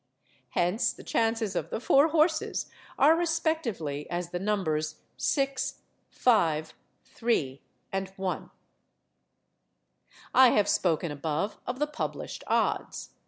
[0.57, 2.65] Hence the chances of the four horses
[2.97, 6.73] are respectively as the numbers six, five,
[7.05, 8.49] three and one.
[10.33, 13.11] I have spoken above of the published odds.